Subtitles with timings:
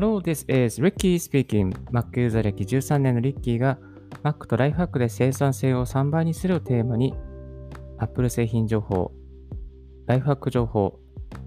[0.00, 1.72] Hello, this is Ricky speaking.
[1.90, 3.80] Mac ユーザー歴13年のリッキーが
[4.22, 7.14] Mac とライフハックで生産性を3倍にするをテーマに
[7.98, 9.10] Apple 製品情報、
[10.06, 11.00] ライフハック情報、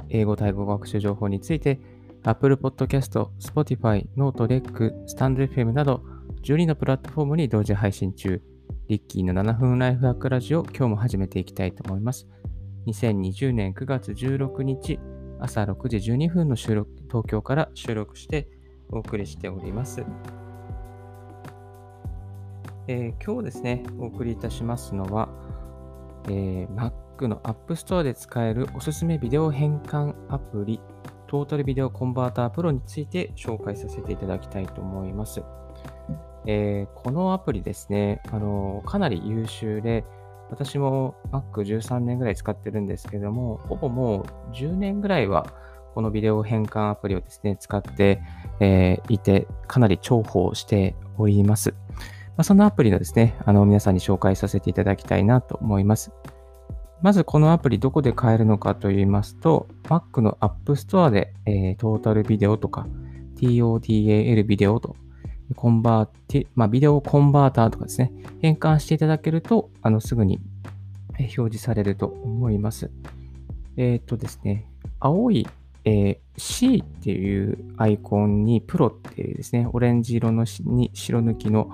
[0.09, 1.79] 英語対語学習情報について
[2.23, 6.03] Apple Podcast、Spotify、Note、REC、StandFM など
[6.43, 8.41] 12のプラットフォームに同時配信中。
[8.89, 12.27] リッキーの7分ライフハックラジオ、今日も始めていきたいと思います。
[12.85, 14.99] 2020年9月16日、
[15.41, 18.47] 朝6時12分の収録、東京から収録して
[18.91, 20.05] お送りしております。
[22.87, 25.29] えー、今日ですね、お送りいたしますのは、
[26.29, 30.79] えー、Mac の App Store で使えるおすすめビデオ変換アプリ、
[31.25, 35.41] トータルビデオコンバータープロについて紹介させていただきたいと思います。
[36.45, 40.05] えー、このアプリですね、あのかなり優秀で、
[40.51, 45.47] 私も Mac13 年ぐらい使ってるんですけども、ほぼもう10年ぐらいは
[45.95, 48.21] このビデオ変換アプリをですね、使って、
[48.59, 51.71] えー、いて、かなり重宝しております。
[51.71, 51.75] ま
[52.37, 56.11] あ、そのアプリのですね、あの皆さんに紹介させていただきたいなと思います。
[57.01, 62.87] まずこのアプリどこで買えるのかと言いますと、Mac の App Store で、えー、トータルビデオとか
[63.37, 64.95] TOTAL ビデオと
[65.55, 70.39] コンバーテ、まあ、ビデオコンバーターとかですね、変換していただけると、あの、すぐに
[71.19, 72.91] 表示されると思います。
[73.77, 74.67] えっ、ー、とですね、
[74.99, 75.47] 青い、
[75.85, 81.71] えー、C っていうアイコンにプロっていうですね、オレンジ色のに白抜きの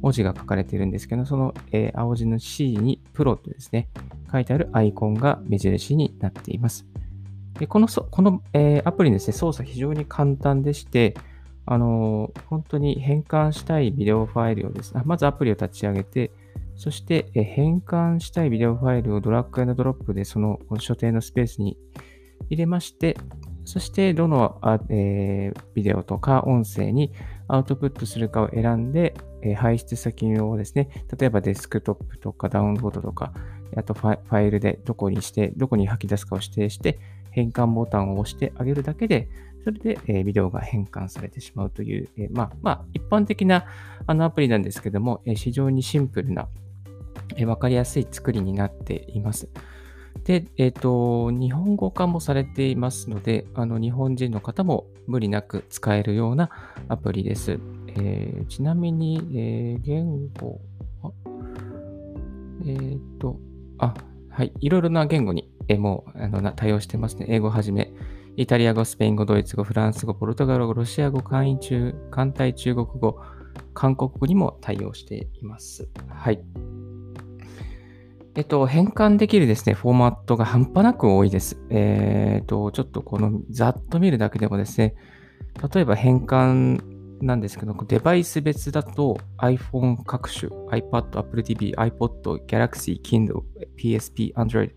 [0.00, 3.88] 文字が書かれているんですけど、その、えー、青字の C にプロとですね、
[4.30, 6.86] 書いてあるアイコンが目印になっています。
[7.58, 11.14] でこのそこの、えー、アプリのですね、操作非常に簡単でして、
[11.66, 16.30] あの、本当に変換したいビデオファイルをですね、まずアプリを立ち上げて、
[16.74, 21.76] そして変換したいビデオファイルをドラッグドロップでその所定のスペースに
[22.48, 23.16] 入れまして、
[23.64, 27.12] そしてどのあ、えー、ビデオとか音声に
[27.46, 30.88] アウトプットするかを選んで、え、排出先をですね、
[31.18, 33.32] 例えばデスクトップとかダウンロードとか、
[33.76, 36.98] あとファイルでどこにして、どこに吐き出すかを指定して、
[37.30, 39.28] 変換ボタンを押してあげるだけで、
[39.64, 43.66] それで、えー、ビデオが変換されてしまうという、えー、まあ、まあ、一般的な
[44.06, 46.48] あのアプリなんですけども、えー、非常にシンプルな、
[47.36, 49.48] えー、わかりやすい作りになっています。
[50.24, 56.50] で、えっ、ー、と、日本語化もされていますので、あの、日本人の方も無理なく使えるような
[56.88, 57.58] アプリです。
[57.96, 60.60] えー、ちなみに、えー、言語
[62.64, 63.38] えっ、ー、と、
[63.78, 63.94] あ、
[64.30, 67.26] はい、いろいろな言語に、えー、もうあの対応してますね。
[67.28, 67.92] 英語はじめ、
[68.34, 73.18] イタリア語、スペイン語、ドイツ語、フランス語、ポルトガル語、ロシア語、簡易中、簡体中国語、
[73.74, 75.86] 韓国語にも対応しています。
[76.08, 76.42] はい。
[78.34, 81.58] えっと、変換できるですね、フォーマットが半端なく多いです。
[81.68, 84.94] えっと、ちょっとこのざっと見るだけでもですね、
[85.74, 86.80] 例えば変換
[87.22, 93.42] なんですけど、デバイス別だと iPhone 各種、iPad、Apple TV、iPod、Galaxy、Kindle、
[93.78, 94.72] PSP、Android、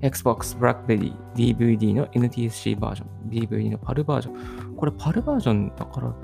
[0.00, 4.76] Xbox、BlackBerry、DVD の NTSC バージョン、DVD の PAL バージョン。
[4.76, 6.14] これ PAL バージョンだから、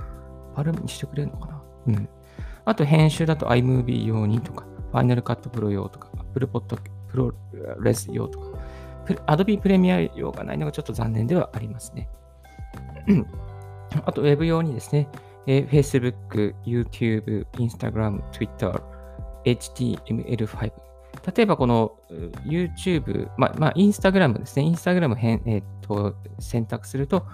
[0.56, 2.09] PAL にしてくれるのかなうん。
[2.65, 6.78] あと編集だと iMovie 用にとか、Final Cut Pro 用とか、Apple Pod
[7.12, 8.59] ProRes 用とか、
[9.27, 12.09] Adobe Premiere 用がないのがちょっと残念ではありますね。
[14.04, 15.09] あと Web 用にですね、
[15.46, 18.82] え Facebook、YouTube、Instagram、Twitter、
[19.44, 20.72] HTML5、
[21.34, 21.92] 例えばこの
[22.46, 24.66] YouTube、まあ、まあ、Instagram ですね。
[24.66, 27.26] Instagram 変、えー、と選択すると、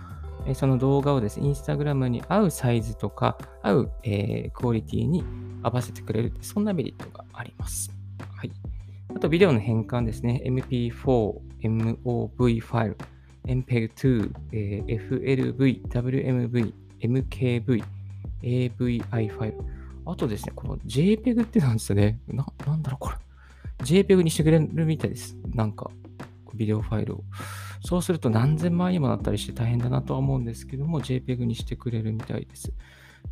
[0.47, 5.25] えその動画をですね、Instagram に合うサイズとか、合う、えー、クオリティに
[5.63, 7.91] 合わせてくれる、そんなメリットがあります。
[8.37, 8.53] はい。
[9.15, 10.43] あと、ビデオの変換ですね。
[10.47, 10.93] MP4、
[11.63, 12.97] MOV ファイル、
[13.47, 17.85] MPEG2、えー、FLV、WMV、MKV、
[18.43, 19.59] AVI ファイル。
[20.05, 22.21] あとですね、この JPEG ってなんですよね。
[22.29, 23.17] な、なんだろう、これ。
[23.85, 25.37] JPEG にしてくれるみたいです。
[25.55, 25.91] なんか、
[26.55, 27.25] ビデオファイルを。
[27.83, 32.73] そうすると何千万円もなったりして大変だなとは思うんですけども、JPEG にしてくれるみたいです。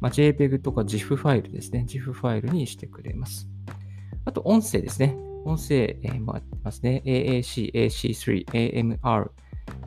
[0.00, 1.84] まあ、JPEG とか GIF ファイルですね。
[1.88, 3.48] GIF ファイルにしてくれます。
[4.24, 5.16] あと、音声ですね。
[5.44, 7.02] 音声、えー、もありますね。
[7.04, 9.30] AAC、AC3、AMR、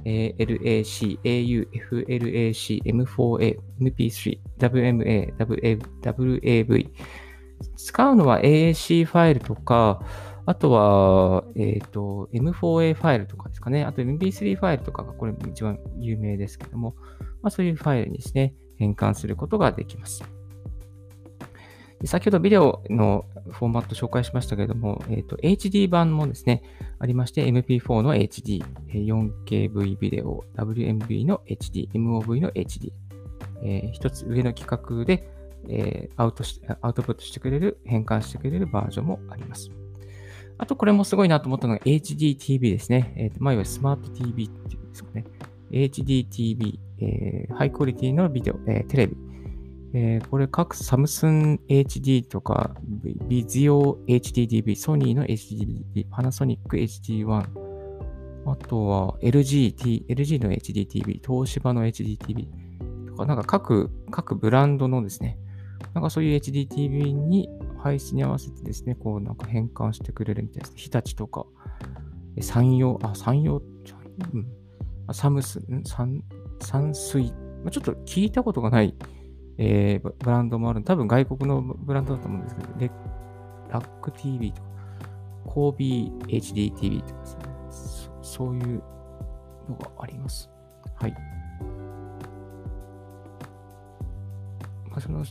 [0.05, 6.89] LAC、AU、FLAC、M4A、MP3、WMA、WAV。
[7.75, 10.01] 使うのは AAC ファイルとか、
[10.45, 13.83] あとは、えっ、ー、と、M4A ファイルとかですかね。
[13.83, 16.95] あと MP3 ファイルとかがこれ一番有名ですけども、
[17.41, 20.23] まあ、そういうファイルにですね、変換することができます。
[22.05, 26.61] 先ほどビデオのフォーマット紹介しましたけれども、えーと、HD 版もですね、
[26.99, 32.91] ありまして、MP4 の HD、4KV ビデオ、WMV の HD、MOV の HD、
[33.63, 35.27] えー、一つ上の規格で、
[35.69, 39.71] えー、アウトしアウトプットしてくれる、変換してくれるバージョンもあります。
[40.59, 43.13] あと、これもすごいなと思ったのが HDTV ですね。
[43.17, 45.25] えーまあ、いわゆるスマート TV っていうんですかね。
[45.71, 49.17] HDTV、えー、ハイクオリティのビデオ、えー、テレビ。
[49.93, 52.75] えー、これ各サムスン HD とか、
[53.27, 57.67] ビズオ HDTV、ソニーの HDTV、パナソニック HD1、
[58.45, 62.47] あとは LG, T、LG の HDTV、東芝の HDTV
[63.07, 65.37] とか、なんか各、各ブランドのですね、
[65.93, 70.71] なんかそういう HDTV に配置に合わせてですね、こうなんか変換してくれるみたいです。
[70.73, 71.45] ね日立とか、
[72.41, 73.61] 山陽、あ、山陽、
[74.33, 74.47] うん、
[75.13, 76.21] サムス、ん山、
[76.59, 77.33] 山水、
[77.71, 78.95] ちょっと聞いたことがない、
[79.57, 80.83] えー、ブランドもある。
[80.83, 82.91] 多分外国のブランドだと思うんですけど、レ
[83.69, 84.67] ラック TV とか、
[85.45, 88.83] コービー HDTV とかですねそ、そういう
[89.69, 90.49] のがあります。
[90.95, 91.11] はい。
[94.89, 95.25] まあ、その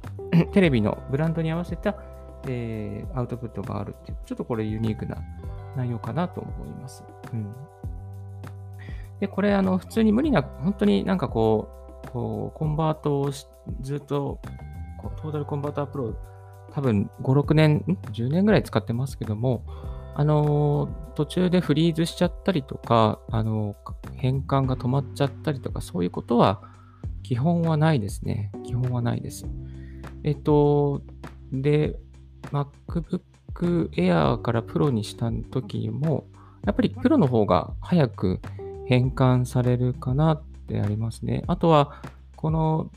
[0.52, 1.96] テレビのブランドに合わせた、
[2.46, 5.16] えー、アウトプットがあるっていう、ちょっとこれユニークな
[5.76, 7.04] 内容かなと思います。
[7.32, 7.52] うん、
[9.20, 11.79] で、これ、あの、普通に無理な、本当になんかこう、
[12.12, 13.30] こうコンバートを
[13.80, 14.40] ずっと、
[15.22, 16.14] トータルコンバータープロ、
[16.72, 19.64] 多分5、6年、10年ぐらい使ってますけども、
[20.14, 26.62] あのー、途中でフリーズしちゃったりとか、あのー、変換が止まっちゃったりとか、そういうことは
[27.22, 28.50] 基本はないですね。
[28.64, 29.46] 基本はないです。
[30.24, 31.02] えっと、
[31.52, 31.96] で、
[32.52, 36.26] MacBook Air から Pro にした時も、
[36.64, 38.40] やっぱり Pro の方が早く
[38.86, 41.42] 変換されるかなってありますね。
[41.48, 42.02] あとは、
[42.36, 42.90] この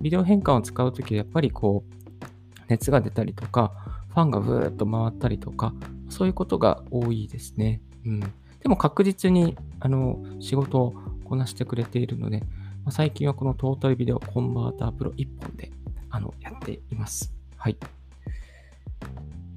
[0.00, 3.72] ビデオ変換を使うときはやっぱりこう、熱が出たりとか、
[4.08, 5.72] ファンがブーっと回ったりとか、
[6.08, 7.80] そういうことが多いですね。
[8.04, 8.20] うん。
[8.20, 10.94] でも確実に、あの、仕事を
[11.24, 12.42] こなしてくれているので、
[12.84, 15.70] ま、最近はこのトータルビデオコンバータープロ1本で
[16.10, 17.32] あの、やっています。
[17.56, 17.76] はい。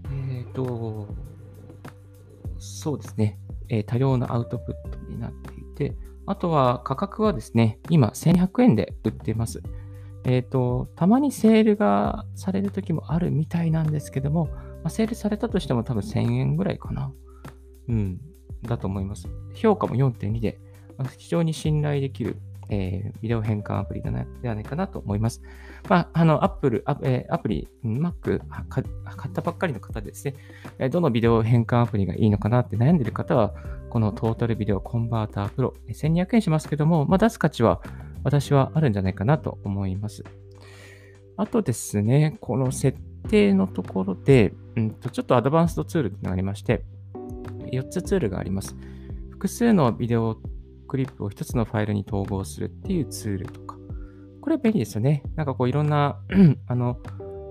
[0.06, 1.08] えっ、ー、と、
[2.60, 3.40] そうですね、
[3.70, 5.96] えー、多量なアウトプットになっていて、
[6.26, 9.62] あとは価格はですね、今1100円で売っています。
[10.24, 17.12] えっ、ー、と、たまにセールがされる時もあるみたいなんですけども、まあ、セールされたとしても多分1000円ぐらいかな。
[17.88, 18.22] うん、
[18.64, 19.28] だと思います。
[19.56, 20.60] 評価も4.2で、
[21.18, 22.38] 非常に信頼できる
[22.72, 25.42] えー、ビデオ変換アプリではないかなと思います。
[25.90, 30.34] まあ、あの、Apple、ア,、えー、アプリ、Mac 買ったばっかりの方です
[30.80, 33.54] ね、どのビデオ変換アプリがいいのかなって悩んでいる方は、
[33.92, 37.82] このトータルビデオコンバータープロ、1200円しますけども、まあ、出す価値は
[38.24, 40.24] 私はあるんじゃないかなと思います。
[41.36, 42.98] あとですね、この設
[43.30, 46.86] 定のところで、うんと、ちょっとアドバンストツールがありまして、
[47.74, 48.78] 4つツールがあります。
[49.32, 50.38] 複数のビデオ
[50.88, 53.76] クリップを一つのファイルに統合するっていうツールとか。
[54.40, 55.24] これ便利ですよね。
[55.36, 56.18] なんかこういろんな
[56.68, 56.98] あの、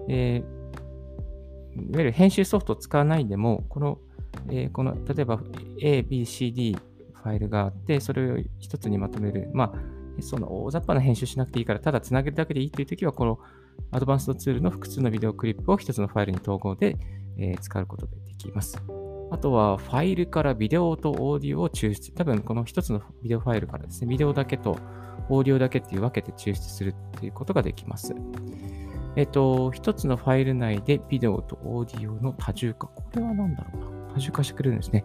[0.09, 3.99] えー、いわゆる編集ソフトを使わないでも、この、
[4.49, 5.41] えー、この、例えば
[5.81, 6.77] A、B、C、D
[7.15, 9.51] ファイルがあって、それを一つにまとめる。
[9.53, 13.39] まあ、その大雑把な編集しなくていいから、ただつなげるだけでいいというときは、この
[13.91, 16.97] アドバンストツールの複数のビデオクリップを一つのファイルに統合で、
[17.39, 18.83] えー、使うことができます。
[19.33, 22.13] あとはファイルからビデオとオーディオを抽出。
[22.13, 24.77] 多分この一つのビデオファイルからですね、ビデオだけと
[25.29, 28.15] オーディオだけっていう分けて抽出するっていうことができます。
[29.17, 32.89] えっと、一つのファイル内でビデオとオーディオの多重化。
[32.89, 34.00] これは何だろうな？
[34.15, 35.05] 多重化してくれるんですね。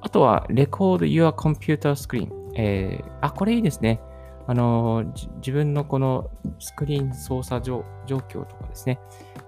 [0.00, 2.30] あとは、Record Your Computer Screen。
[2.54, 4.00] えー、あ、これいいですね。
[4.46, 5.04] あの
[5.36, 8.98] 自分のこのスクリーン操作状況とかですね、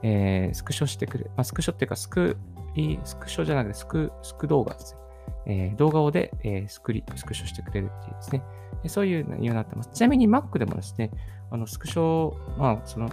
[0.02, 2.36] えー、スクショしてくれ、まあ、スクショっていうかスク
[2.76, 5.00] リスクショじゃなくてスク、スク動画ですね。
[5.46, 8.42] えー、動画をで、えー、スクリスクショしてくれるっていうですね。
[8.88, 9.90] そういう内容になってます。
[9.92, 11.10] ちなみに Mac でもですね、
[11.50, 13.08] あのスクショ、まあ、その、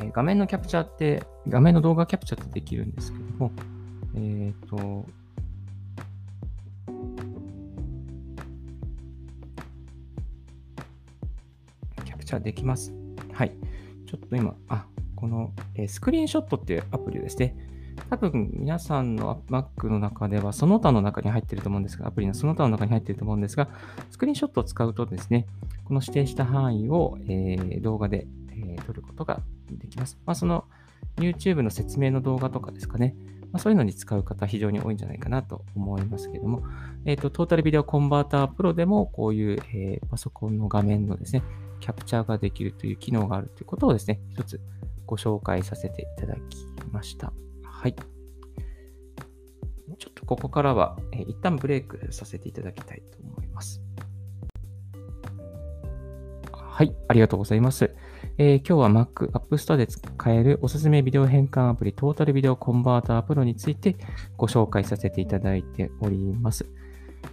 [0.00, 3.50] え、画面のキャプチャーって、画面の動画キャプチャーってできるんですけども、
[4.16, 5.06] えっ、ー、と、
[12.04, 12.92] キャプチャーできます。
[13.32, 13.52] はい。
[14.06, 17.56] ちょっと今、あ、この、え、スクリーンショットっていうアプリですね。
[18.10, 23.68] 多分皆さんの Mac の中ではその他の中に入ってると思うんですが、アプリのその他の中に入ってると思うんですが、
[24.10, 25.46] スクリーンショットを使うとですね、
[25.84, 29.40] この指定した範囲を、え、動画で、え、撮ることが
[29.70, 30.18] できます。
[30.26, 30.64] まあ、その
[31.16, 33.14] YouTube の説明の動画とかですかね、
[33.54, 36.64] まあ、そういうのに使う方非常に多いんじゃないかなと思いますけども、
[37.04, 41.44] えっ、ー、と、トータルビデオコンバータープロでもこういう、えー、パソコンの画面のですね、
[41.78, 44.60] キャプチャーができるという機能があるということをですね、一つ
[45.06, 46.40] ご紹介させていただき
[46.90, 47.32] ました。
[47.62, 47.94] はい。
[49.98, 53.80] ちょっとここからは、えー、一旦ブレイクさせていただきたいと思います。
[56.50, 57.94] はい、ありがとうございます。
[58.36, 63.96] えー、今日は Mac App Store で使えるおすすめビデオ変換アプリトータルビデオコンバータープロについて
[64.36, 66.66] ご紹介させていただいております。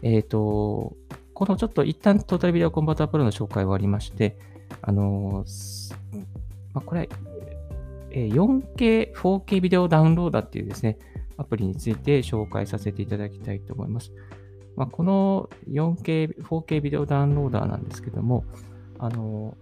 [0.04, 0.96] えっ、ー、と、
[1.34, 4.38] このちょっと一旦トータルビデオコンバータープロの紹介はありまして、
[4.84, 5.96] あのー、
[6.76, 7.10] まあ、これ、
[8.12, 11.00] 4K、4K ビデオダウンローダーっていうですね、
[11.38, 14.12] アプリについて紹介させていただきたいと思います。
[14.76, 18.46] まあ、この 4K、4K ビデオダウンローダーなんですけども、
[19.00, 19.58] あの、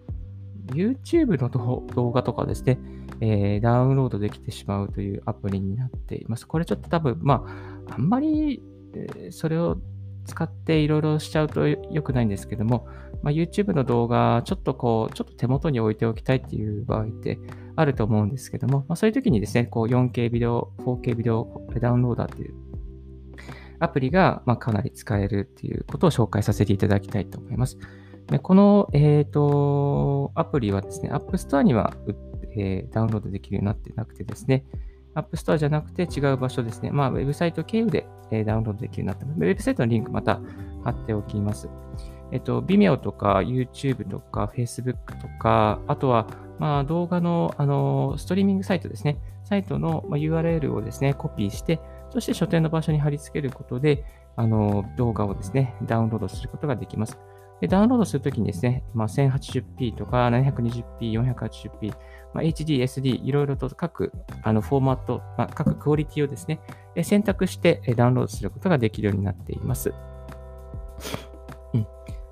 [0.72, 2.80] YouTube の動画とかですね、
[3.22, 6.48] えー、ダウンロードできてしまうというアプリになっています。
[6.48, 7.46] これちょっと多分、ま
[7.90, 8.62] あ、あんまり、
[8.94, 9.78] え、それを
[10.26, 12.88] 使っていろいろしちゃうと良くないんですけども、
[13.24, 17.40] まあ、YouTube の動画、ちょっとこう、ちょっと手元に置いておきたいっていう場合って
[17.76, 22.54] あると思うんですけども、まあ、そういう時にですね、こう 4K ビデオ、4K ビデオダウンローダーっていう
[23.80, 27.78] アプリが、まかなり使えるっていうことを紹介させていただきたいと思います。
[28.30, 31.94] でこの、えーと、アプリはですね、App Store には、
[32.56, 34.66] えー、ダウンロードできるようになってなくてですね、
[35.16, 39.38] App Store じゃなくて違う場所ですね、まあ、ウェブサイト経由で、えー、ダウンロードできるようになってます。
[39.40, 40.40] ウェブサイトのリンクまた
[40.84, 41.70] 貼っておきます。
[42.32, 46.28] えっと、Vimeo とか YouTube とか Facebook とか、あとは、
[46.60, 49.18] まあ、動画の、あの、ストリーミングサイトですね。
[49.46, 51.80] サイトの URL をですね、コピーして、
[52.12, 54.04] そして書店の場所に貼り付けることで、
[54.36, 57.18] あの、動画をですね、ダウンロードすることができます。
[57.62, 61.90] でダウンロードするときにですね、まあ、1080p とか 720p、480p、
[62.34, 64.12] まあ、HD、SD、いろいろと各
[64.44, 66.62] あのフォーマット、まあ、各クオリティをですね、
[67.04, 69.94] 選択してダウンロードすることができるようになっています。
[71.74, 71.88] うん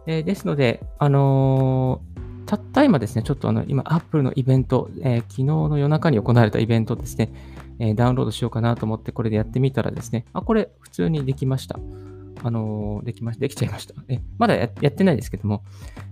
[0.05, 7.33] え、ですので、あのー、たった今ですね、ちょっとあの今、Apple のイベント、えー、昨日の夜中に行われたイベントですね、
[7.79, 11.77] えダウンロードしようかなと思ってこれでやってみたらですね、あ、これ普通にできました。
[12.43, 13.93] あの、できまし、できちゃいました。
[14.07, 15.63] えまだやってないですけども、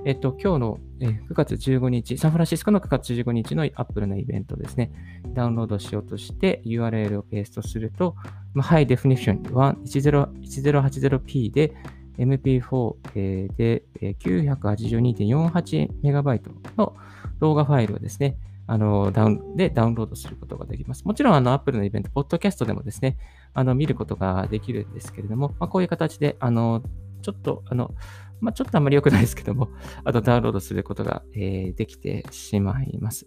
[0.06, 4.92] えっと、今日の、え9月15日、サンフランシスコの9月15日の Apple のイベントですね、
[5.34, 8.16] ダウンロードしようとして URL をペーストすると、
[8.54, 11.74] まあ、High Definition 1080p で
[12.18, 16.42] MP4 で 982.48MB
[16.78, 16.96] の
[17.40, 21.06] 動画ファイルをですね、あの、ダウン、でダウンロードすることができます。
[21.06, 23.18] もちろん、あの、Apple のイベント、ポッドキャストでもですね、
[23.54, 26.82] あの、見ることができるんですけれども、まあ、こういう形で、あの、
[27.22, 27.94] ちょっと、あの、
[28.42, 29.70] まあ、ちょっとあんまり良くないですけども、
[30.04, 33.26] あとダウンロードすることが、えー、できてしまいます。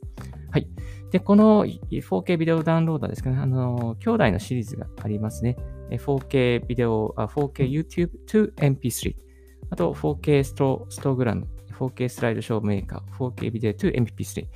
[0.50, 0.68] はい。
[1.10, 5.56] で、この 4K ビデオダウンローダーですかね、あの、兄弟のシリーズがありますね。
[5.90, 9.16] 4K ビデオ、4K YouTube to MP3。
[9.70, 14.46] あと 4K ストストグラム、4K スライドショーメーカー、4K ビデオ to MP3。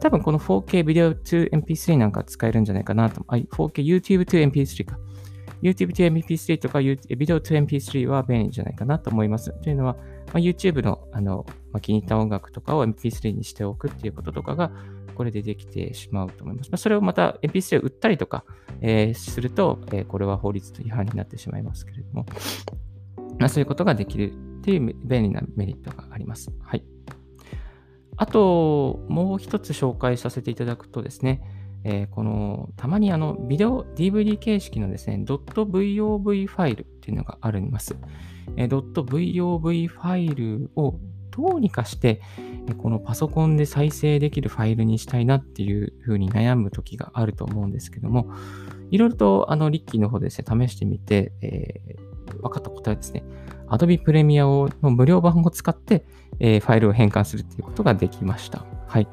[0.00, 3.22] 多分この 4K ビデオ to MP3 なんか使えるんじゃないかなと。
[3.22, 4.98] 4K YouTube to MP3 か。
[5.62, 9.52] YouTube to MP3 とかビデオ to MP3 は便利じゃないかなと思います。
[9.62, 14.70] というのは、まあ、YouTube のあの、まあ、気に入った音楽とかを MP3 にしておくっていうこととかが、
[15.14, 16.70] これでできてしまうと思います。
[16.70, 18.44] まあ、それをまた MP3 を売ったりとか、
[18.80, 22.26] えー、すると、えー、これは法律違反になってしまいますけれども、
[23.38, 26.52] まあ、そういうことができるっていう便利なメリットがあります。
[26.62, 26.84] はい。
[28.18, 31.40] あと、もう一つ紹介させていただくとですね、
[31.84, 37.96] えー、この、たまにあの、ビデオ、DVD 形式のですね、.vov ファイルっていうのがあります。
[38.56, 40.98] えー、.vov ファイルを
[41.30, 42.20] どうにかして、
[42.78, 48.28] このパソコンで再生できるファイルにしたいなっていうふうに悩む時があると思うんですけども、
[48.90, 53.22] いろいろとあの、リッキーの方でですね、試してみて、えー、分かった答えですね。
[53.70, 56.04] Adobe Premiere の無料版を使って、
[56.40, 58.64] えー、ファイルを変換するということができました。
[58.86, 59.08] はい。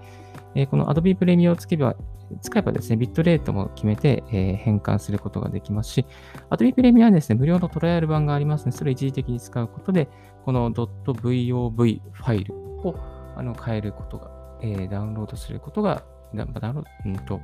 [0.55, 1.95] えー、この Adobe Premiere を使えば、
[2.41, 6.05] 使えばですね、ビットレートも決めて、えー、変換することができますし、
[6.49, 10.07] Adobe Premiere はですね、無料のトライアル版がありますので、それを一時的に使うことで、
[10.45, 12.95] この .vov ファイルを
[13.35, 14.31] あの変えることが、
[14.61, 17.41] えー、ダウンロードすることが、ダウンロード、うんと、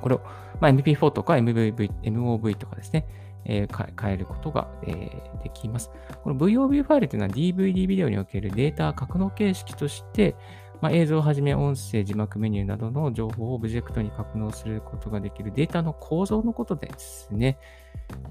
[0.00, 0.20] これを、
[0.60, 3.06] まあ、MP4 とか MVV MOV とかですね、
[3.44, 5.90] えー、変えることが、えー、できます。
[6.22, 10.36] この VOV ファイルというのは DVD ビデオにおけるデータ格納形式として、
[10.80, 17.58] まあ、映像をはじめ音声、字幕メニューなどの情報をオブジェクトに格納することができるデータの構造のことですね。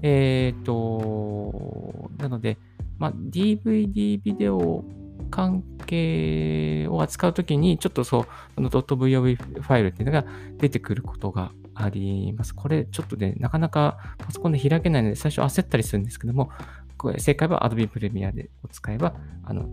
[0.02, 2.58] えっ、と、なので、
[2.98, 4.84] まあ、DVD ビデオ
[5.30, 8.24] 関係を扱うときに、ちょっとそう、
[8.56, 10.24] この .vov ファイルっていうのが
[10.58, 12.54] 出てくることがあります。
[12.54, 16.50] これ、ちょっとね、なかなかパソコンで開けないので、最初焦ったりするんですけども、
[16.96, 19.68] これ正解は Adobe Premiere でを使えば、あの、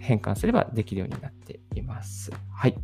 [0.00, 2.30] 変換すればできるようになっています。
[2.52, 2.76] はい。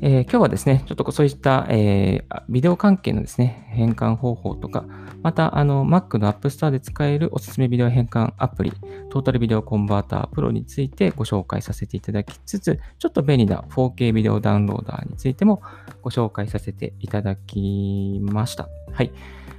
[0.00, 4.84] えー、今日はですね、ちょっとそういった、えー、ビデオ関係のですね、変換方法とか、
[5.22, 8.72] また、あの、Mac の App Store で使えるおすすめビデオ変換アプリ、
[9.10, 15.62] トータルビデオコンバータープロについてご紹介させていただきつつ、ちょっと便利な 4K ビデオダウンローダーについても
[16.00, 18.68] ご紹介させていただきました。
[18.92, 19.10] はい。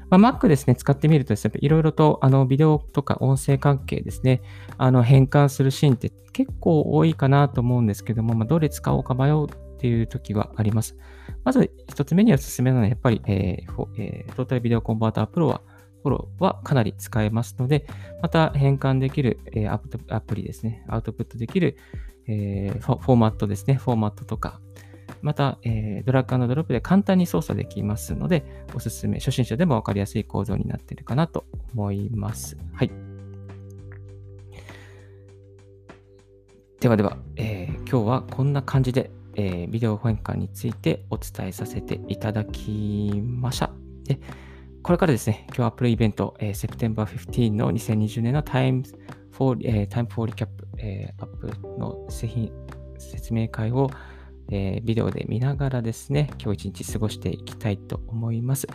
[0.09, 4.41] まあ、Mac ですね、使ってみるとですね、いろいろとあのビデオとか音声関係ですね、
[4.77, 9.47] あの変換するシーンって結構多いかなと思うんですけども、まあ、どれ使おうか迷う
[9.79, 10.97] っていう時はあります。
[11.45, 15.61] まず一つ目におすすめなのはやっぱり、えーえー、トータルビデオコンバータープロは
[16.03, 17.87] プロはかなり使えますので、
[18.21, 19.71] また変換できる、えー、
[20.09, 21.77] アプリですね、アウトプットできる、
[22.27, 24.59] えー、フォーマットですね、フォーマットとか、
[25.21, 32.57] また、えー、ドラッグドロップで簡単に操作できますので、おすすめ、初心者でもわかりやすい構造になっているかなと思います。
[32.73, 32.91] はい。
[36.79, 43.71] ではでは、えー、今日はこんな感じでえー、ビデオ変換についてお伝えさせていただきました。
[44.03, 44.19] で、
[44.83, 48.83] これからですね、今日アップルイベント、えー、September 15の2020年の Time
[49.31, 52.51] for,、えー、Time for Recap、えー、アップルの製品
[52.97, 53.89] 説明会を、
[54.51, 58.67] えー、ビデオで見ながらですね、今日一日過ごしていきたいと思います。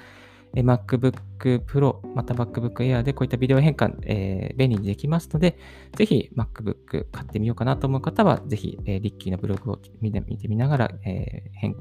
[0.62, 5.58] MacBook Pro、また MacBook Air でこういったビデオ変換、えー、便利にできますので、
[5.96, 11.76] ぜひ MacBook 買ってみようかなと思う方は、ぜひ、えー、リッキーのブログを見て見てみながら、えー、変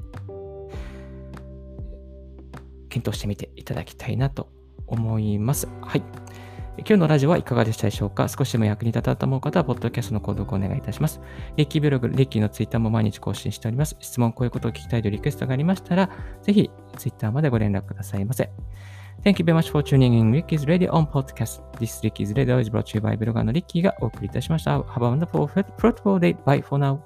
[2.88, 4.48] 検討してみていただきたいなと
[4.86, 5.68] 思います。
[5.82, 6.23] はい。
[6.76, 8.28] 今日のラジオはいかがでしたでしょうか？
[8.28, 11.20] 少しでも役に立ったと思う方は、ポッドキャストの購読をお願いいたします。
[11.56, 13.96] リッキーブログ、リッキーのツイッターも毎日更新しております。
[14.00, 16.10] 質問、こういうことを聞きたいというリクエストがありましたら、
[16.42, 18.50] ぜひツイッターまでご連絡くださいませ。
[19.22, 21.62] Thank you very much for tuning in Ricky's Radio on Podcast.
[21.78, 24.78] This Ricky's Radio is brought to you by ブロガーのリッキーがお送りいたしました。
[24.80, 25.46] Have a wonderful,
[25.78, 26.36] fruitful day.
[26.44, 26.98] Bye for now.